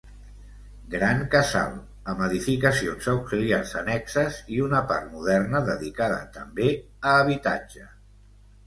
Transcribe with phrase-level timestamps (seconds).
[0.93, 1.75] Gran casal,
[2.13, 7.89] amb edificacions auxiliars annexes i una part moderna dedicada també a habitatge.